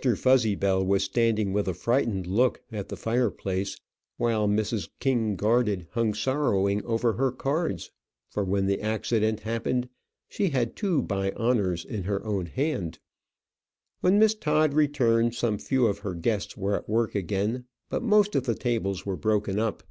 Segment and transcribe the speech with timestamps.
[0.00, 3.80] Fuzzybell was standing with a frightened look at the fireplace;
[4.16, 4.88] while Mrs.
[5.00, 7.90] King Garded hung sorrowing over her cards,
[8.30, 9.88] for when the accident happened
[10.28, 13.00] she had two by honours in her own hand.
[14.00, 18.36] When Miss Todd returned some few of her guests were at work again; but most
[18.36, 19.82] of the tables were broken up.